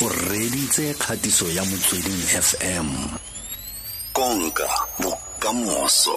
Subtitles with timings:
[0.00, 2.86] o reditse kgatiso ya motsweding fm
[4.14, 4.68] konka
[5.02, 6.14] bokamoso.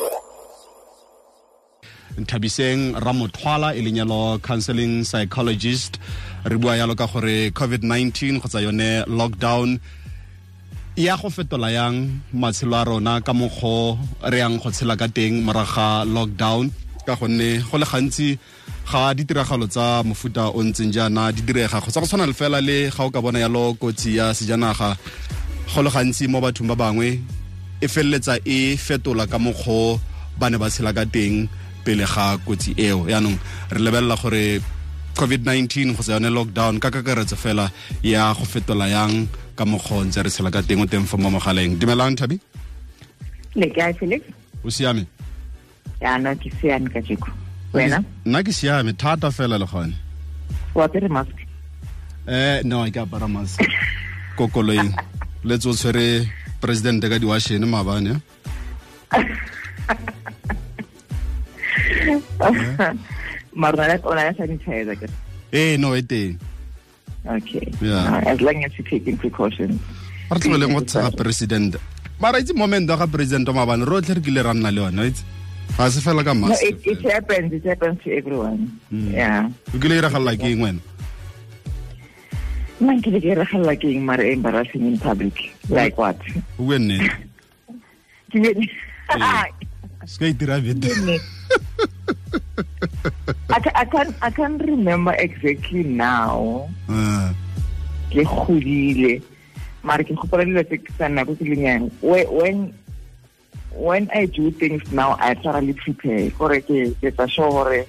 [2.18, 5.98] Nthabiseng ramothwala e leng yalo counseling psychologist.
[6.46, 9.80] Re bua yalo ka gore covid-19 kgotsa yone lockdown
[10.96, 12.22] ya go fetola yang?
[12.38, 13.98] Matshelo a rona ka mokgwa
[14.30, 16.70] re yang go tshela ka teng moraga lockdown
[17.12, 18.28] ka gonne go le gantsi
[18.92, 21.84] ga ditiragalo tsa mofuta o ntseng jaana di direga.
[21.84, 24.96] Go tsa go tshwana le fela le ga o ka bona yalo kotsi ya sejanaga
[25.72, 27.20] go le gantsi mo bathong ba bangwe
[27.84, 30.00] e feleletsa e fetola ka mokgwa
[30.40, 31.50] ba ne ba tshela ka teng
[31.84, 33.08] pele ga kotsi eo.
[33.12, 33.38] Yaanong
[33.76, 34.62] re lebelela gore
[35.20, 37.68] covid-19 go yone lockdown ka kakaretso fela
[38.04, 41.30] ya go fetola yang ka mokgwa ntse re tshela ka teng o teng fa mo
[41.30, 41.76] mogaleng.
[41.76, 42.40] Dumelang thabi?
[43.60, 44.24] Le kae felix
[44.64, 45.06] o siame
[46.02, 47.30] ya ke siame ka jeko.
[47.74, 48.04] Wena?
[48.26, 49.94] Nna ke siame thata fela le gone.
[50.76, 51.36] Wa apere mask?
[52.28, 53.62] Eh no ke apara mask.
[54.36, 54.94] Ko koloing.
[55.44, 56.28] Le tso tshwere
[56.62, 58.22] presidente ka diwashene maabane
[63.54, 65.08] mara ona ona ya sanitizer ke
[65.52, 66.40] eh no e teng.
[67.26, 67.72] Okay.
[67.82, 68.18] Yeah.
[68.18, 69.80] Uh, as long as you taking precautions.
[70.32, 71.76] Re tlhobeleng go president
[72.22, 75.08] mara itse moment wa ga president wa maabane rotlhe re kile ra nna le yone
[75.10, 75.24] itse
[75.78, 78.70] ga fela ka no it, it happens it happens to everyone.
[78.92, 79.50] Yeah.
[79.74, 80.82] O kile iragalela ke eng wena?
[82.82, 85.54] Nna ke ke regalela ke eng mara embarrassing in public?
[85.70, 86.18] Like what?
[86.58, 87.10] O bue nnete.
[88.32, 88.64] Ke be
[90.08, 90.88] se ka itira bete
[93.52, 96.66] I, ca- I can't I can't remember exactly now.
[96.90, 97.36] Ah,
[98.10, 99.22] ke godile
[99.84, 102.74] mara ke gopola dilo tse ke sa nako ke lenyang when
[103.74, 107.86] when I do things now I thoroughly prepare ke tsa sure gore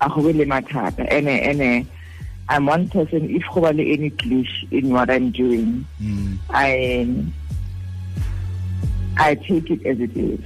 [0.00, 1.86] a go be le mathata ene ene
[2.48, 6.38] I'm one person if ba le any glitch in what I'm doing mm.
[6.50, 7.08] I
[9.16, 10.40] I take it as it is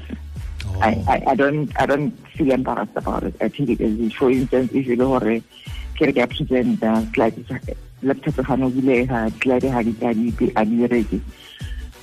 [0.81, 3.35] I, I, I don't I don't feel embarrassed about it.
[3.41, 4.13] I take it as it.
[4.15, 5.20] For instance, if you go hore
[5.98, 6.81] ke re ke a present
[7.15, 11.20] slide laptop ga no bulega slide ha di tadi a di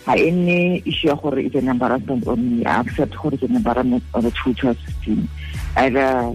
[0.09, 2.65] bereke ha ene issue ya gore it's an embarrassment on me.
[2.65, 5.29] I accept gore it's an embarrassment on the future system.
[5.75, 6.33] Either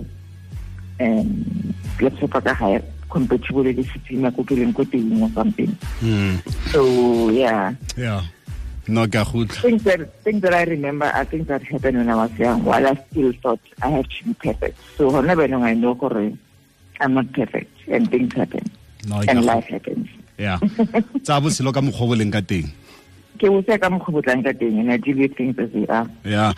[1.00, 2.78] um laptop ka ha
[3.10, 5.70] compatible le system ya ko keleng ko teng or something
[6.02, 6.38] Mm.
[6.70, 7.74] so yeah.
[7.96, 8.22] Yeah.
[8.86, 12.14] No ke a things that things that I remember are things that happened when I
[12.16, 12.64] was young.
[12.64, 14.76] While I still thought I had to be perfect.
[14.98, 16.36] So whenever I know correct,
[17.00, 18.70] I'm not perfect, and things happen,
[19.08, 20.08] no and life happens.
[20.36, 20.58] yeah.
[21.24, 22.68] Tsa botshelo ka mokgwa o bo leng ka teng
[23.38, 26.06] Ke botse ka mokgwa botlang ka teng, and I deal with things as they are.
[26.24, 26.52] yeah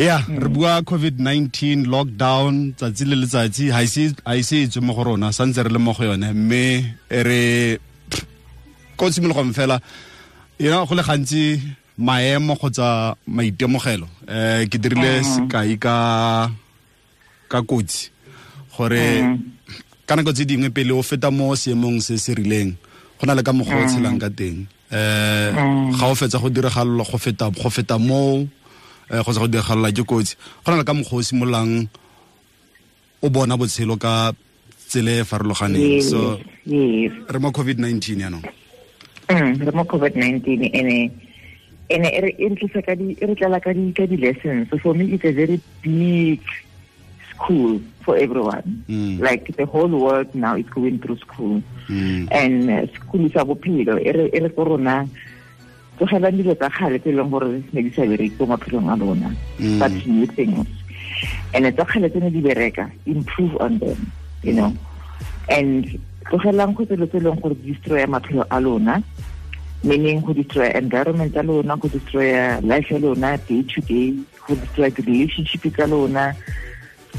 [0.00, 5.04] yeah re bua covid-19 lockdown tsatsi le letsatsi ha ise ha e tswe mo go
[5.04, 6.64] rona santse re le mo go yone mme
[7.04, 7.42] e re
[8.96, 9.76] ko simologong fela
[10.58, 11.60] you know go le gantsi
[11.98, 15.96] maemo kgotsa maitemogelo um ke dirile sekai ka
[17.48, 18.08] ka kotsi
[18.72, 19.04] gore
[20.08, 22.72] ka nako tse dingwe pele o feta mo seemong se se rileng
[23.20, 25.50] go na le ka mokgwa o tshelang ka teng eh
[25.96, 28.46] ga o fetsa go go feta go feta mo
[29.10, 30.34] eh go tsa go ke kotsi.
[30.66, 31.88] Le ka mokgwa o simololang
[33.22, 34.32] o bona botshelo ka
[34.88, 36.02] tsele e farologaneng.
[36.02, 36.38] So
[37.30, 38.60] re mo covid-19 yaanong
[39.30, 41.06] Mm, re mo COVID-19 ene
[41.86, 44.66] ene e re tlisa ka di re tlala ka di ka di lessons.
[44.70, 46.42] So for me, it's a very big
[47.40, 48.84] school for everyone.
[48.88, 49.20] Mm.
[49.20, 51.62] Like the whole world now is going through school.
[51.90, 52.28] Mm.
[52.30, 55.02] and uh, school sa bophelo e re e re ko rona
[55.98, 58.94] tlogelang dilo tsa kgale tse e leng gore ne di sa bereke mo maphelong a
[58.94, 59.78] rona Mm.
[59.82, 60.70] but new things
[61.50, 63.98] and tsa kgale tse ne di bereka improve on them
[64.46, 64.70] you know
[65.50, 65.98] and
[66.30, 69.02] tlogelang go tselo tse e leng gore di destroya maphelo a lona
[69.82, 72.30] meaning go destroy environment ya lona go destroy
[72.62, 74.14] life ya lona day to day
[74.46, 76.30] go destroy the relationship tsa lona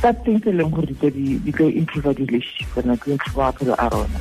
[0.01, 3.12] that things e leng gore di tlo di di tlo improve the relationship rona tlo
[3.13, 4.19] improve maphelo a rona.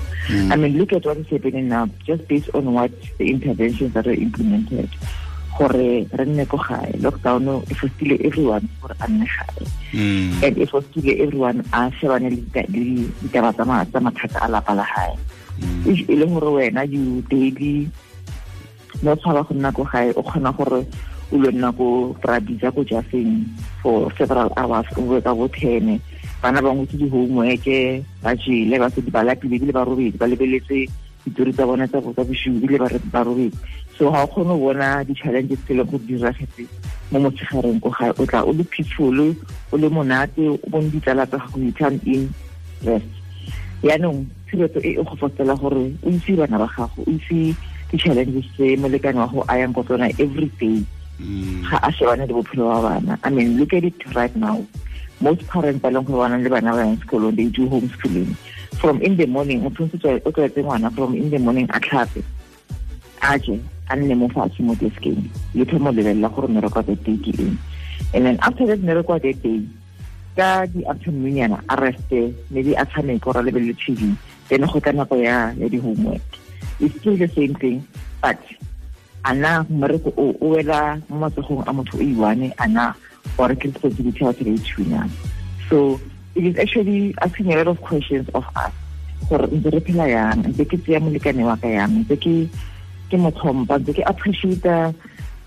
[0.52, 4.06] I mean look at what is happening now just based on what the interventions that
[4.06, 4.88] are implemented.
[5.58, 6.92] Gore re nne ko gae.
[7.04, 9.64] Lockdown e fostile everyone gore a nne gae.
[9.92, 10.42] Mm.
[10.46, 14.48] and e fostile everyone a shebane le dita- le ditaba tsa ma- tsa mathata a
[14.48, 15.16] lapa la gae
[15.84, 17.90] if e le gore wena you daily
[19.02, 20.86] no tshaba go nna ko gae o kgona gore
[21.30, 23.46] o lo nna ko brabisa ko jafeng
[23.82, 26.00] for several hours o boe ka bo ten.
[26.42, 30.88] Bana ba ngwetse di-homeworke ba jele ba se ba lapile ebile ba robedi ba lebeletse
[31.24, 32.78] ditori tsa bona tsa tsa ebile
[33.12, 33.56] ba robedi
[34.00, 36.64] so ga o kgone go bona di-challenges tse leng di diragetse
[37.12, 39.36] mo motshegareng ko gae o tla o le peaceful
[39.68, 42.24] o le monate o bone ditsala tsa gago you come in
[42.88, 43.04] rest.
[43.84, 47.52] Yaanong tshireletso e e go fostela gore o itse bana ba gago o itse
[47.92, 50.80] di-challenges tse molekane wa go a ko tsona every day
[51.20, 51.68] Mm.
[51.68, 53.18] ga a shebane le bophelo ba bana.
[53.22, 54.64] I mean look at it right now.
[55.20, 58.32] Most parents ba leng gore ba nang le bana ba yang sekolong they do homeschooling.
[58.80, 62.24] From in the morning o tshwanetse o tlwaetse ngwana from in the morning a tlhape
[63.20, 65.20] a je a nne mo fatshe mo deskeng.
[65.52, 67.58] Le thomo lebelela gore mereko ya day ke eng.
[68.14, 69.60] And then after that mereko ya day
[70.36, 74.16] ka di-afternoon yana a reste maybe a tshameke or a lebelele tv
[74.48, 76.24] then go tla nako ya di-homework.
[76.80, 77.84] It's still the same thing
[78.22, 78.40] but
[79.24, 82.94] a na mmereko o o wela mo matsogong a motho o i-one a na
[83.36, 84.44] or ke responsibility ya batho
[84.88, 85.04] ba
[85.68, 86.00] so
[86.34, 88.72] it is actually asking a lot of questions of us.
[89.28, 92.34] Gore ntse re phela yang ntse ke tseya molekane wa ka yang ntse ke
[93.10, 94.66] ke motlhompa ntse ke appreciate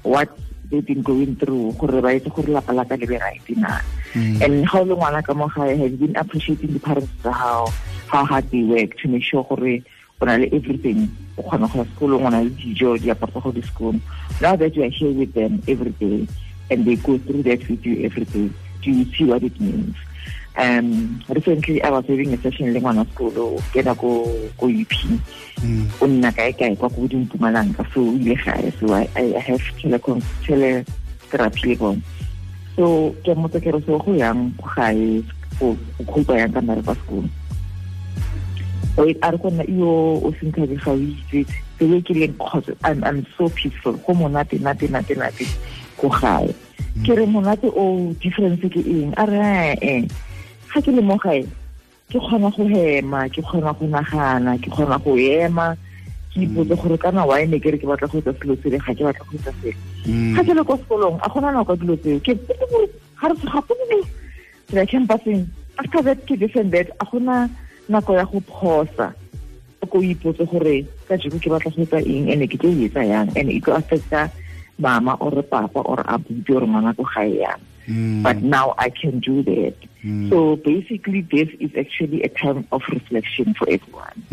[0.03, 0.29] what
[0.69, 3.81] they've been going through gore ba etse gore lapa la ka le be right na.
[4.13, 4.39] Mm.
[4.39, 7.67] And ga o le ngwana ka mo gae has been appreciating the parents tsa how
[8.07, 9.83] how hard they work to make sure gore
[10.23, 11.11] o na le everything.
[11.35, 13.99] O kgona go ya sekolong o na le dijo diaparo tsa go di sekolo.
[14.39, 16.23] Now that you are here with them every day
[16.71, 18.47] and they go through that with you every day
[18.83, 19.95] do you see what it means?
[20.55, 24.93] Um recently i was having a session le ngwana sekolo ke na ko ko UP
[25.97, 28.69] o nna kae kae kwa ko dimpumalanga so o ile gae.
[28.77, 32.03] So i, I have teletherapy le bone.
[32.77, 35.25] So ke motse ke re so go yang go gae
[35.57, 35.73] go
[36.05, 37.25] go yang ka mare kwa sekolo
[38.97, 41.45] a re kona iyo o senthabe ga o itse
[41.79, 43.93] the way ke leng kgotsa I'm, i'm so peaceful.
[43.93, 45.47] Go monate nate nate nate
[45.97, 46.53] go gae.
[47.01, 49.13] Ke re monate o difference ke eng?
[49.17, 50.05] A re eh
[50.69, 51.41] ga ke le mo gae
[52.09, 55.73] ke kgona go hema ke kgona go nagana ke kgona go ema.
[56.33, 58.93] Ke ipotse gore kana wa ene ke re ke batla go etsa selo sele ga
[58.93, 59.73] ke batla go etsa sele
[60.37, 62.21] ga ke le ko sekolong a gona nako dilo tseo.
[62.21, 62.37] Ke
[63.17, 63.99] ga re gapole
[64.73, 65.49] like campusing
[65.79, 67.49] after that ke this and that a gona
[67.89, 69.13] nako ya go phosa.
[69.83, 72.31] Ko ipotse gore ka jeko ke batla go etsa eng?
[72.31, 73.29] Ene ke tlo e etsa yang?
[73.35, 74.31] And e tlo affecta
[74.79, 77.61] mama or papa or abuti or ngwana ko gae yang?
[78.23, 79.75] But now I can do that.
[80.29, 84.23] So basically, this is actually a time of reflection for everyone,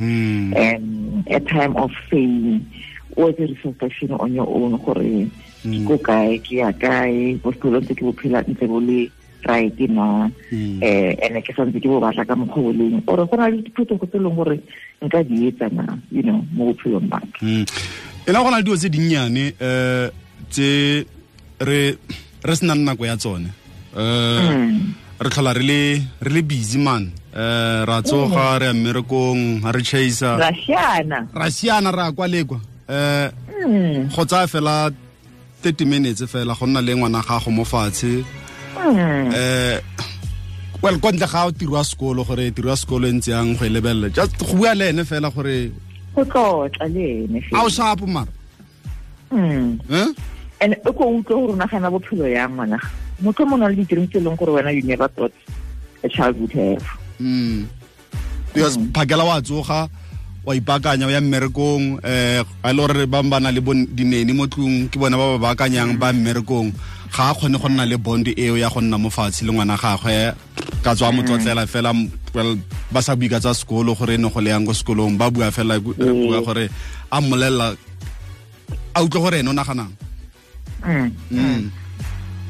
[0.54, 2.62] and a time of saying,
[3.18, 5.26] "What is reflection on your own?" Gore
[5.60, 9.10] ko kae ke ya kae sekolong tse ke phela ntse bo le
[9.46, 10.30] right na
[10.82, 13.62] eh ene ke santse ke bo batla ka mokgwa o leng ore go na le
[13.62, 14.60] diphetogo tse leng gore
[15.02, 18.76] nka di etsa na you know mo bophelong baka e la go na le dilo
[18.76, 20.10] tse dinnyane um
[20.50, 21.06] tse
[21.60, 21.96] re
[22.42, 23.52] re se nang nako ya tsone.
[23.96, 25.80] Um re tlhola re le
[26.24, 27.12] re le busy man.
[27.34, 31.90] Um ra tsoga re ya mmerekong re chasa ra siana.
[31.92, 32.60] Ra kwa lekwa.
[32.88, 34.90] Um go tsaya fela
[35.62, 38.24] thirty minutes fela go nna le ngwana gago mo fatshe
[38.86, 39.80] um
[40.82, 43.56] well kwa ntle ga o tiro wa sekolo gore tiro ya sekolo e ntse yang
[43.58, 45.70] go e lebelela just go bua le ene fela gore
[46.14, 48.28] go tlotla le ene a o shapo mara?
[50.60, 52.80] And e ko utlwe gore nagana bophelo ya ngwana.
[53.22, 55.32] Motho mo na le ditirong tse e leng gore wena you never thought
[56.02, 56.84] a child would have.
[57.20, 57.68] Mm.
[58.52, 59.88] because phakela wa tsoga
[60.50, 64.50] wa ipakanya o ya mmerekong um e le gore ba ba na le dineni mo
[64.50, 66.74] tlong ke bona ba ba baakanyang ba mmerekong.
[67.10, 69.78] Ga a kgone go nna le bond eo ya go nna mo fatshe le ngwana
[69.78, 70.34] gagwe.
[70.82, 71.94] Ka tswa mo tlotlela fela
[72.34, 72.58] well
[72.90, 75.14] ba sa bua ka tsa sekolo gore e ne go le yang ko sekolong.
[75.14, 76.66] Ba bua fela eh, bua gore
[77.10, 77.74] a mmolelela
[78.94, 79.94] a utlwe gore ene o naganang.
[80.82, 81.10] Mm.
[81.30, 81.70] Mm.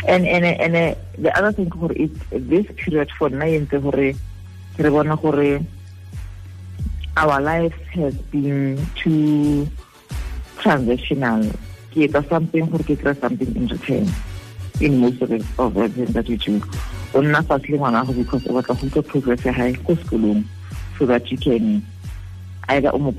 [0.09, 4.17] and and and the other thing gore it this period for nna e ntse gore
[4.79, 5.61] re bona gore
[7.21, 9.69] our life has been too
[10.57, 11.45] transactional
[11.93, 14.09] ke etsa something ke kry something in return
[14.81, 16.57] in most of, it, of everything that we do.
[17.13, 19.93] O nna fatshe le ngwana gago because o batla go utlwa progress ya gae ko
[20.97, 21.85] so that you can
[22.73, 23.13] either o mo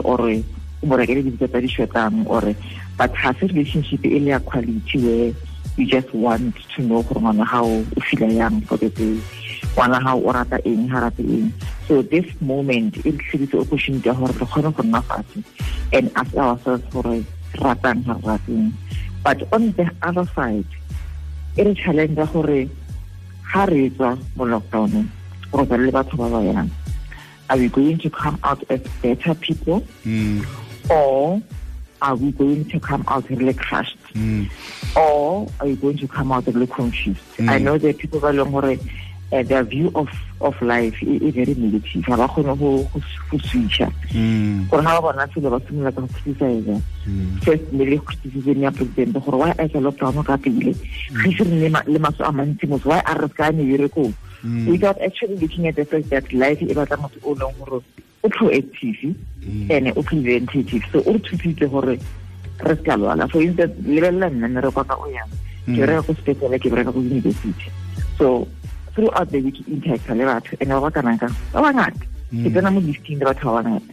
[0.00, 2.56] or o mo rekele dibitsa tsa di-shotang or
[2.96, 5.34] but ga se relationship e le quality where
[5.76, 9.20] you just want to know gore ngwana gago o feel yang for the day.
[9.76, 11.52] Ngwana gago o rata eng ga rata eng
[11.92, 15.44] so this moment e re tlheditse opportunity ya gore re kgone go nna fatshe
[15.92, 17.20] and ask ourselves gore
[17.60, 18.72] ratang ga re rateng
[19.24, 20.64] but on the other side
[21.60, 22.60] e re challenge gore
[23.52, 25.04] ga re tswa mo lockdown.
[25.52, 26.70] Gore ba le batho ba ba yang
[27.50, 29.84] are we going to come out as better people?
[30.08, 30.40] Mm.
[30.88, 31.42] or
[32.00, 34.00] are we going to come out really crushed?
[34.16, 34.48] Mm.
[34.96, 38.48] or are we going to come out really confused i know that people ba leng
[38.48, 38.80] gore
[39.32, 40.08] uh, their view of
[40.40, 42.04] of life is very negative.
[42.04, 42.84] Ga ba kgone go
[43.30, 43.88] go switcha.
[44.12, 44.68] Mm.
[44.68, 46.82] gore ga ba bona selo ba simolola ka go criticize
[47.42, 50.74] first mme le criticism ya president gore why a etsa lockdown ka pele?
[50.74, 51.22] Mm.
[51.22, 54.12] Ga se re le le maso a mantsi motho why a re ska ne berekong
[54.44, 54.66] mm.
[54.68, 57.82] without actually looking at the fact that life e batla motho o leng gore
[58.22, 59.70] o proactive mm.
[59.70, 60.84] and o preventative.
[60.92, 63.30] So o re gore re se ka lwala.
[63.30, 65.30] For instance lebelela nna nne re kwa ka o yang.
[65.62, 67.70] Ke bereka ko sepetlele ke bereka ko university
[68.18, 68.46] so
[68.94, 70.56] throughout the week interacta le batho.
[70.60, 72.04] And ba ba kanang ka ba bangata.
[72.30, 73.92] Ke tsena mo lifting le batho ba bangata.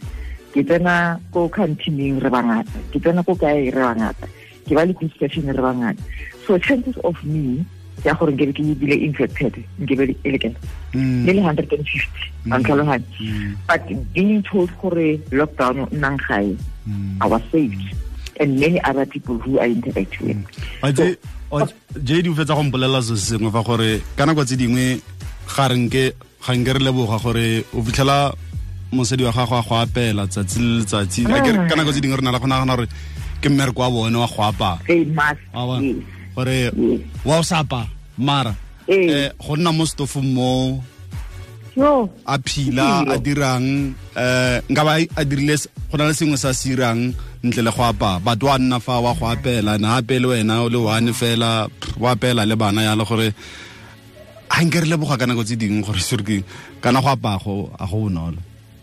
[0.52, 2.78] Ke tsena ko cantining re bangata.
[2.92, 4.26] Ke tsena ko kae re bangata.
[4.66, 6.02] Ke ba le station re bangata.
[6.46, 7.64] So chances of me
[8.04, 10.38] ya gore nke ke bile infected nke be e le
[11.26, 13.04] le le hundred and fifty antlhaloganye
[13.68, 16.56] but being told gore lockdown o nnang gae
[17.20, 17.94] i was saved.
[18.40, 20.40] And many other people who I interact with.
[22.06, 25.00] Jd o fetsa go mpolelela se sengwe fa gore ka nako tse dingwe
[25.56, 26.14] ga renke
[26.46, 28.32] ga nke re leboga gore o fitlhela
[28.92, 31.22] mosadi wa gago a go apela tsatsi le letsatsi.
[31.24, 32.88] Ka nako tse dingwe re na le go nagana gore
[33.40, 34.78] ke mmereko wa bone wa go apaa
[36.36, 36.70] gore
[37.24, 37.88] wa o sapa
[38.18, 38.54] mara
[38.88, 39.08] um
[39.40, 40.82] go nna mo stofong mo
[42.26, 45.56] a phila a dirang um nka ba a dirile
[45.90, 49.14] go na le sengwe sa sirang ntle le go apa batho wa nna fa wa
[49.14, 51.68] go apela na apele wena o le one fela
[51.98, 53.32] wa apela le bana ya le gore
[54.50, 56.44] a nke re leboga ka nako tse dingwe gore se re keng?
[56.80, 58.36] Kana go apa go a go bonolo.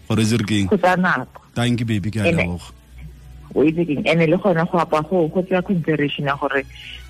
[0.10, 0.70] Gore se rekeng
[1.54, 2.72] thank you baby ke a leboga.
[3.54, 4.02] o itse keng?
[4.08, 6.66] Ene le gona go apa go go tsaya consideration ya gore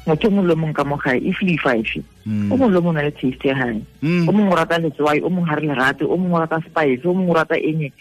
[0.08, 2.04] motho mongwe le mongwe ka mo gae e flee five
[2.52, 5.30] o mongwe le mongwe na le taste ya gae o mongwe o rata letswai o
[5.30, 7.92] mongwe ga re lerate o mongwe o rata spice o mongwe o rata eng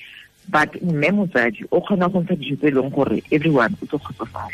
[0.49, 3.99] but mme motsadi o kgona go ntsha dijo tse e leng gore everyone o tlo
[3.99, 4.51] kgotsofala.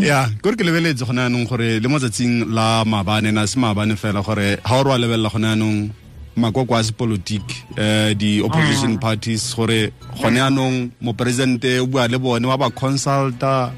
[0.00, 3.96] Ya kore ke lebeletse gone yanong gore le mo tsatsing la mabane na se mabane
[3.96, 5.90] fela gore ga o re wa lebelela gone yanong
[6.36, 12.56] makoko a sepolotiki um di-opposition parties gore gone yanong moporesidente o bua le bone wa
[12.56, 13.72] ba consulta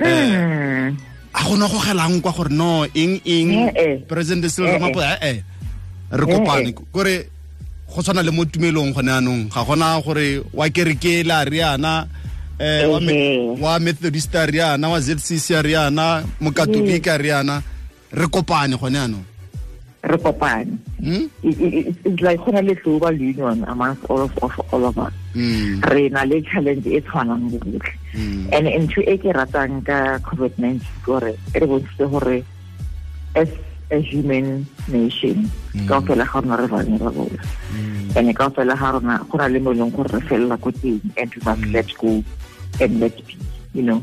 [0.00, 0.96] um
[1.34, 4.04] a gona go gelang kwa gore no eng eng?
[4.08, 5.42] President still ramapo ee
[6.10, 7.33] re kopane kore
[7.94, 12.08] go tshwana le mo tumelong gone anong ga gona gore wa kereke la riana
[12.58, 17.62] um wa methodist a riana wa zcc a riana mokatolika a riana
[18.10, 19.24] re kopane gone anong
[20.04, 20.78] re kopane.
[21.42, 25.12] It's like go na le global union amongst all of, of all of us.
[25.34, 27.92] Re na le challenge e tshwanang botlhe.
[28.52, 32.44] And ntho e ke ratang ka covid-19 kore e re bontshitse gore
[33.34, 33.48] as
[33.94, 35.50] a human nation.
[35.72, 35.88] Mm.
[35.88, 37.30] Ka fela ga rona re vulnerable
[37.72, 38.16] mm.
[38.16, 40.70] and ka fela ga rona go na le mo e leng gore re felela ko
[40.70, 41.72] teng and we must mm.
[41.72, 42.12] let go
[42.80, 43.36] and let be
[43.72, 44.02] you know?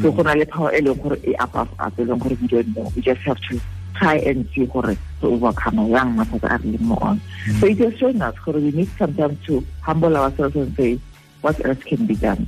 [0.00, 2.86] So go na le power e leng gore e e leng gore we don't know.
[2.94, 3.60] We just have to
[3.94, 7.20] try and see gore to overcome yang mathata a re leng mo on
[7.60, 10.98] so it has shown us gore we need sometimes to humble ourselves and say
[11.42, 12.46] what else can be done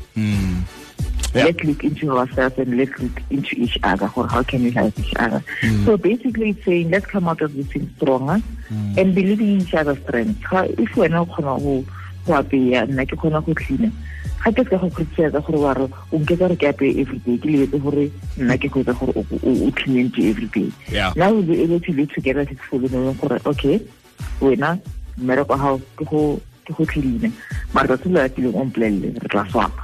[1.35, 1.45] yeah.
[1.45, 4.11] let's look into ourselves and let's look into each other.
[4.17, 5.43] Or how can we help each other?
[5.61, 5.85] Mm.
[5.85, 8.99] so basically it's saying let's come out of this thing stronger mm.
[8.99, 10.41] and believe in each other's strength.
[10.79, 11.85] If wena o kgona go
[12.27, 13.91] go apeya nna ke kgona go cleana.
[14.45, 17.39] Ga ke se go criticize gore wa re o nke ka re ke apeye everyday
[17.39, 20.71] ke lebetse gore nna ke go etsa gore o clean into everyday
[21.17, 23.81] now we'll be able to live together successfully knowing gore okay
[24.41, 24.79] wena
[25.19, 27.33] mmereko ga ke go cleana.
[27.75, 29.84] Mara tsatsi le la tileng o mpolelele re tla swapa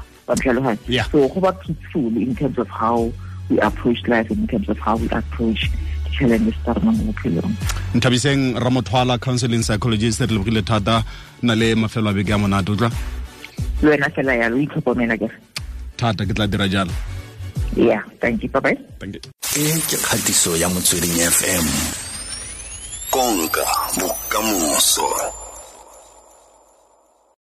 [0.87, 1.05] Yeah.
[1.05, 3.13] So go back peaceful in terms of how
[3.49, 5.71] we approach life in terms of how we approach
[6.05, 7.55] the challenges tsa rona mo bophelong.
[7.95, 11.05] Nthabiseng ramothwala counseling psychologist re lebogile thata
[11.43, 12.91] na le mafelo a beke a monate o tla?
[13.83, 15.35] Le wena fela yalo o itlhokomela kere
[15.97, 16.93] thata ke tla dira jalo.
[17.77, 19.21] Yeah thank you bye bye thank you.
[19.57, 21.67] E ke kgatiso ya motsweding fm
[23.11, 23.67] konka
[23.99, 25.11] bokamoso